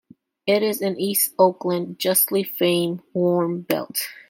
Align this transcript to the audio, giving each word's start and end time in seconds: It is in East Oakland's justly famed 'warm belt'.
It 0.47 0.63
is 0.63 0.81
in 0.81 0.99
East 0.99 1.35
Oakland's 1.37 1.99
justly 1.99 2.41
famed 2.43 3.01
'warm 3.13 3.61
belt'. 3.61 4.01